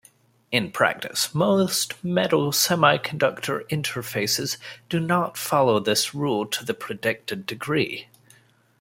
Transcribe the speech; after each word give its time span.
In 0.51 0.71
practice, 0.71 1.31
most 1.35 2.03
metal-semiconductor 2.03 3.69
interfaces 3.69 4.57
do 4.89 4.99
not 4.99 5.37
follow 5.37 5.79
this 5.79 6.15
rule 6.15 6.47
to 6.47 6.65
the 6.65 6.73
predicted 6.73 7.45
degree. 7.45 8.07